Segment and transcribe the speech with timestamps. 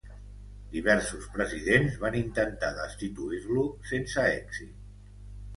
[0.75, 4.77] Diversos presidents van intentar destituir-lo, sense èxit.